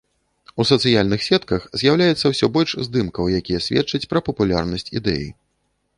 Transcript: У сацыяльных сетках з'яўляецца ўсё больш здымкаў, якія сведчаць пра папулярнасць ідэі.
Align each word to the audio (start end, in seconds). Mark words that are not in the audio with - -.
У 0.61 0.65
сацыяльных 0.69 1.19
сетках 1.25 1.67
з'яўляецца 1.83 2.25
ўсё 2.33 2.49
больш 2.57 2.71
здымкаў, 2.87 3.29
якія 3.43 3.59
сведчаць 3.67 4.05
пра 4.15 4.19
папулярнасць 4.29 4.91
ідэі. 5.03 5.29